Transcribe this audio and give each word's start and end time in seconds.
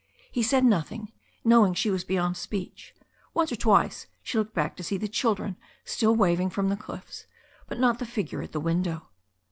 He 0.31 0.41
said 0.41 0.65
nothing, 0.65 1.11
knowing 1.45 1.75
she 1.75 1.91
was 1.91 2.03
beyond 2.03 2.35
speech. 2.35 2.95
Once 3.35 3.51
or 3.51 3.55
twice 3.55 4.07
she 4.23 4.35
looked 4.39 4.55
back 4.55 4.75
to 4.77 4.83
see 4.83 4.97
the 4.97 5.07
children 5.07 5.57
still 5.85 6.15
waving 6.15 6.49
from 6.49 6.69
the 6.69 6.75
cliffs, 6.75 7.27
but 7.67 7.77
not 7.79 7.99
the 7.99 8.05
figure 8.07 8.41
at 8.41 8.51
the 8.51 8.59
window. 8.59 9.09